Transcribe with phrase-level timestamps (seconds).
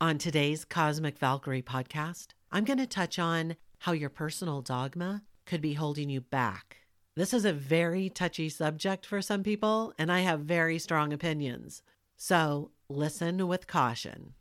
[0.00, 5.60] On today's Cosmic Valkyrie podcast, I'm going to touch on how your personal dogma could
[5.60, 6.76] be holding you back.
[7.16, 11.82] This is a very touchy subject for some people, and I have very strong opinions.
[12.16, 14.34] So listen with caution.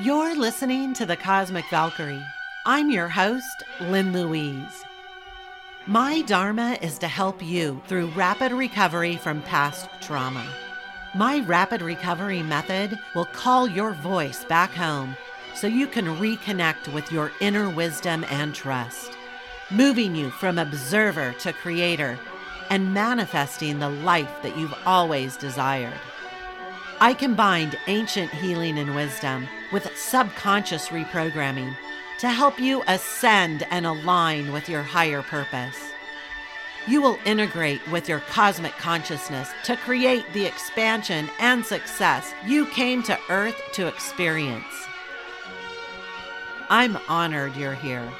[0.00, 2.22] You're listening to the Cosmic Valkyrie.
[2.66, 4.84] I'm your host, Lynn Louise.
[5.88, 10.48] My Dharma is to help you through rapid recovery from past trauma.
[11.16, 15.16] My rapid recovery method will call your voice back home
[15.54, 19.12] so you can reconnect with your inner wisdom and trust,
[19.70, 22.18] moving you from observer to creator
[22.68, 26.00] and manifesting the life that you've always desired.
[27.00, 31.76] I combined ancient healing and wisdom with subconscious reprogramming
[32.18, 35.93] to help you ascend and align with your higher purpose
[36.86, 43.02] you will integrate with your cosmic consciousness to create the expansion and success you came
[43.04, 44.64] to Earth to experience.
[46.68, 48.10] I'm honored you're here.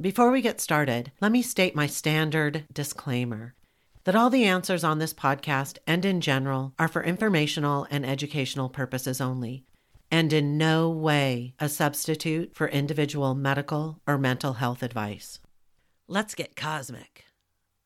[0.00, 3.54] Before we get started, let me state my standard disclaimer
[4.04, 8.68] that all the answers on this podcast and in general are for informational and educational
[8.68, 9.64] purposes only
[10.10, 15.40] and in no way a substitute for individual medical or mental health advice.
[16.06, 17.24] Let's get cosmic.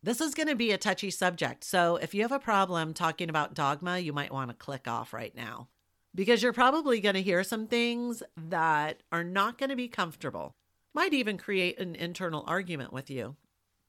[0.02, 3.28] This is going to be a touchy subject, so if you have a problem talking
[3.28, 5.68] about dogma, you might want to click off right now
[6.14, 10.54] because you're probably going to hear some things that are not going to be comfortable.
[10.94, 13.36] Might even create an internal argument with you,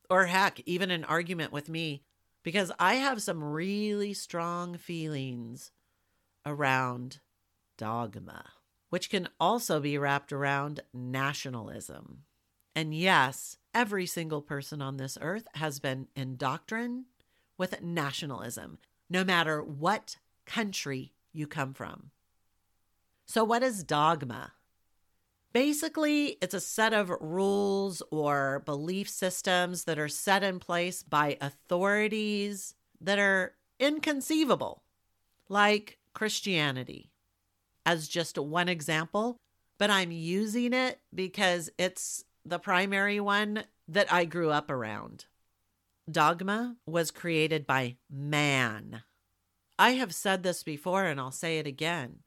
[0.09, 2.03] or heck, even an argument with me,
[2.43, 5.71] because I have some really strong feelings
[6.45, 7.19] around
[7.80, 8.44] dogma,
[8.89, 12.23] which can also be wrapped around nationalism.
[12.75, 17.05] And yes, every single person on this earth has been indoctrined
[17.58, 22.11] with nationalism, no matter what country you come from.
[23.25, 24.53] So, what is dogma?
[25.53, 31.37] Basically, it's a set of rules or belief systems that are set in place by
[31.39, 34.83] authorities that are inconceivable,
[35.48, 37.11] like Christianity,
[37.89, 39.39] as just one example,
[39.80, 45.26] but I'm using it because it's the primary one that I grew up around.
[46.10, 49.02] Dogma was created by man.
[49.80, 52.20] I have said this before and I'll say it again.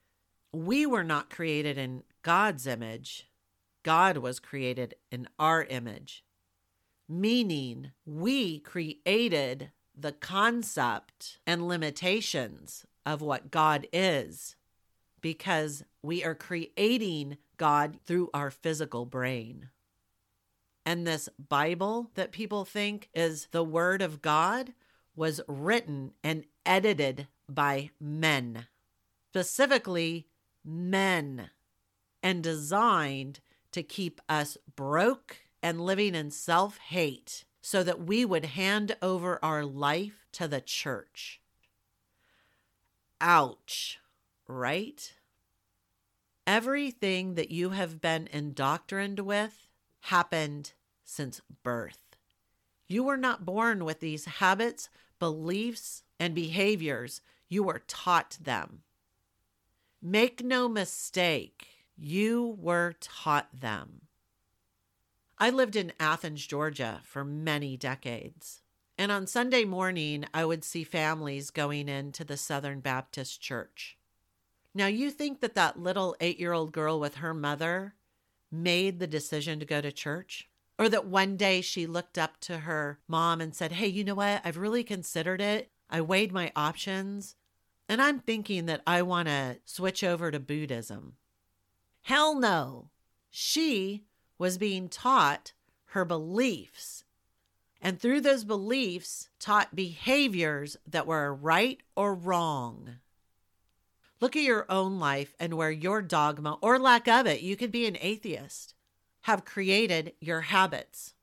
[0.52, 3.28] We were not created in God's image,
[3.84, 6.24] God was created in our image,
[7.08, 14.56] meaning we created the concept and limitations of what God is
[15.22, 19.70] because we are creating God through our physical brain.
[20.84, 24.74] And this Bible that people think is the Word of God
[25.14, 28.66] was written and edited by men,
[29.30, 30.26] specifically
[30.64, 31.50] men,
[32.22, 33.40] and designed
[33.70, 39.38] to keep us broke and living in self hate so that we would hand over
[39.42, 41.40] our life to the church.
[43.20, 44.00] Ouch
[44.52, 45.12] right?
[46.46, 49.68] Everything that you have been indoctrined with
[50.00, 50.72] happened
[51.04, 52.16] since birth.
[52.86, 57.20] You were not born with these habits, beliefs, and behaviors.
[57.48, 58.82] You were taught them.
[60.00, 64.02] Make no mistake, you were taught them.
[65.38, 68.62] I lived in Athens, Georgia for many decades.
[68.98, 73.96] And on Sunday morning, I would see families going into the Southern Baptist Church.
[74.74, 77.94] Now, you think that that little eight year old girl with her mother
[78.50, 80.48] made the decision to go to church?
[80.78, 84.14] Or that one day she looked up to her mom and said, Hey, you know
[84.14, 84.40] what?
[84.44, 85.70] I've really considered it.
[85.90, 87.36] I weighed my options,
[87.88, 91.16] and I'm thinking that I want to switch over to Buddhism.
[92.02, 92.88] Hell no.
[93.30, 94.04] She
[94.38, 95.52] was being taught
[95.88, 97.04] her beliefs,
[97.80, 102.96] and through those beliefs, taught behaviors that were right or wrong.
[104.22, 107.72] Look at your own life and where your dogma or lack of it, you could
[107.72, 108.72] be an atheist,
[109.22, 111.14] have created your habits,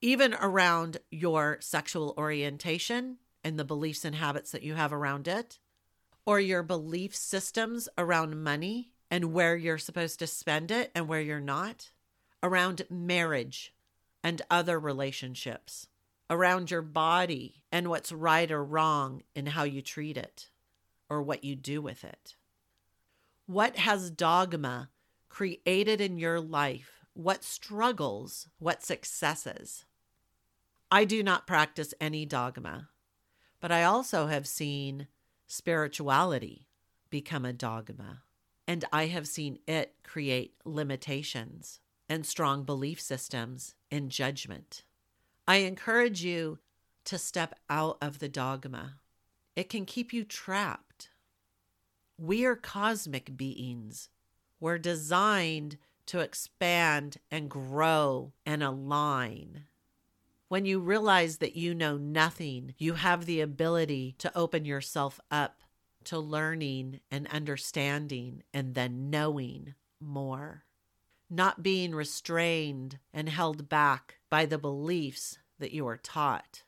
[0.00, 5.58] even around your sexual orientation and the beliefs and habits that you have around it,
[6.24, 11.20] or your belief systems around money and where you're supposed to spend it and where
[11.20, 11.90] you're not,
[12.42, 13.74] around marriage
[14.24, 15.86] and other relationships,
[16.30, 20.48] around your body and what's right or wrong in how you treat it
[21.10, 22.36] or what you do with it.
[23.48, 24.90] What has dogma
[25.30, 27.06] created in your life?
[27.14, 28.46] What struggles?
[28.58, 29.86] What successes?
[30.90, 32.90] I do not practice any dogma,
[33.58, 35.08] But I also have seen
[35.46, 36.68] spirituality
[37.08, 38.20] become a dogma.
[38.66, 44.84] And I have seen it create limitations and strong belief systems in judgment.
[45.46, 46.58] I encourage you
[47.04, 48.96] to step out of the dogma.
[49.56, 51.08] It can keep you trapped.
[52.20, 54.08] We are cosmic beings.
[54.58, 59.66] We're designed to expand and grow and align.
[60.48, 65.62] When you realize that you know nothing, you have the ability to open yourself up
[66.04, 70.64] to learning and understanding and then knowing more.
[71.30, 76.64] Not being restrained and held back by the beliefs that you are taught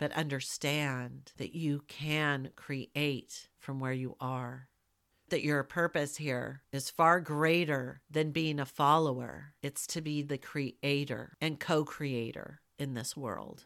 [0.00, 4.69] but understand that you can create from where you are.
[5.30, 10.38] That your purpose here is far greater than being a follower, it's to be the
[10.38, 13.64] creator and co creator in this world.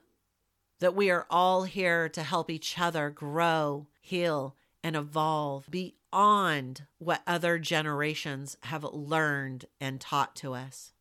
[0.81, 7.23] That we are all here to help each other grow, heal, and evolve beyond what
[7.27, 10.93] other generations have learned and taught to us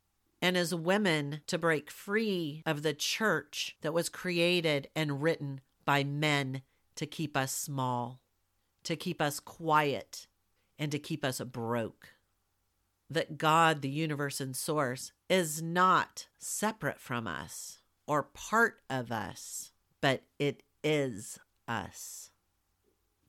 [0.44, 6.04] and as women to break free of the church that was created and written by
[6.04, 6.62] men
[6.98, 8.20] to keep us small,
[8.84, 10.28] to keep us quiet,
[10.84, 12.10] and to keep us broke.
[13.10, 19.72] That God, the universe and source, is not separate from us or part of us,
[20.02, 21.40] but it is
[21.70, 22.32] us.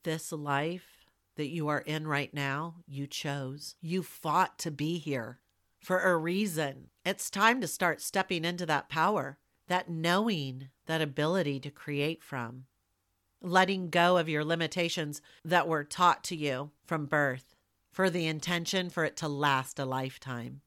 [0.03, 1.07] This life
[1.37, 3.77] that you are in right now, you chose.
[3.81, 5.39] You fought to be here
[5.79, 6.89] for a reason.
[7.05, 12.65] It's time to start stepping into that power, that knowing, that ability to create from.
[13.45, 17.55] Letting go of your limitations that were taught to you from birth
[17.93, 20.63] for the intention for it to last a lifetime.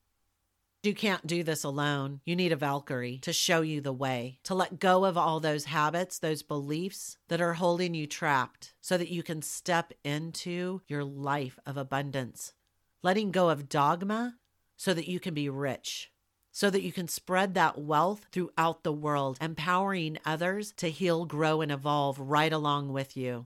[0.83, 2.21] You can't do this alone.
[2.23, 5.65] You need a Valkyrie to show you the way, to let go of all those
[5.65, 11.03] habits, those beliefs that are holding you trapped, so that you can step into your
[11.03, 12.53] life of abundance.
[13.01, 14.35] Letting go of dogma
[14.75, 16.11] so that you can be rich,
[16.57, 21.61] so that you can spread that wealth throughout the world, empowering others to heal, grow,
[21.61, 23.45] and evolve right along with you.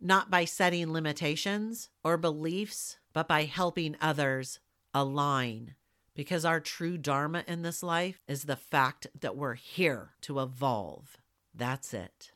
[0.00, 4.60] Not by setting limitations or beliefs, but by helping others
[4.94, 5.74] align.
[6.14, 11.16] Because our true Dharma in this life is the fact that we're here to evolve.
[11.52, 12.30] That's it.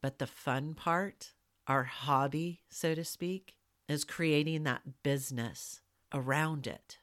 [0.00, 1.32] But the fun part,
[1.66, 3.56] our hobby, so to speak,
[3.88, 5.80] is creating that business
[6.14, 6.98] around it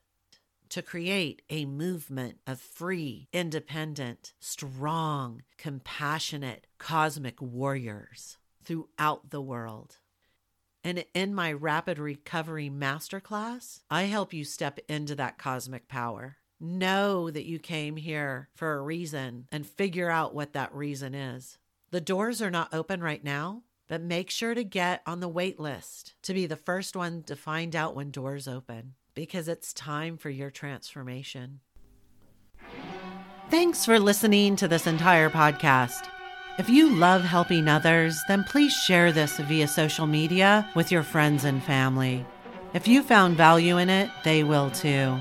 [0.70, 9.98] to create a movement of free, independent, strong, compassionate, cosmic warriors throughout the world.
[10.84, 16.38] And in my Rapid Recovery Masterclass, I help you step into that cosmic power.
[16.60, 21.58] Know that you came here for a reason and figure out what that reason is.
[21.92, 25.60] The doors are not open right now, but make sure to get on the wait
[25.60, 30.16] list to be the first one to find out when doors open because it's time
[30.16, 31.60] for your transformation.
[33.50, 36.08] Thanks for listening to this entire podcast.
[36.58, 41.44] If you love helping others, then please share this via social media with your friends
[41.44, 42.26] and family.
[42.74, 45.20] If you found value in it, they will too.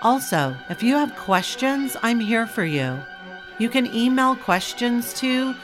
[0.00, 2.98] Also, if you have questions, I'm here for you.
[3.58, 5.54] You can email questions to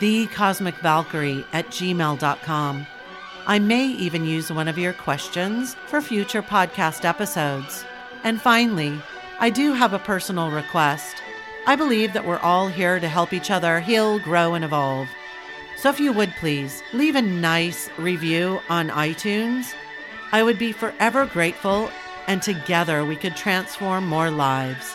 [0.00, 2.86] thecosmicvalkyrie at gmail.com.
[3.46, 7.84] I may even use one of your questions for future podcast episodes.
[8.22, 9.00] And finally,
[9.40, 11.16] I do have a personal request.
[11.66, 15.08] I believe that we're all here to help each other heal, grow, and evolve.
[15.76, 19.74] So if you would please leave a nice review on iTunes,
[20.30, 21.90] I would be forever grateful,
[22.28, 24.94] and together we could transform more lives.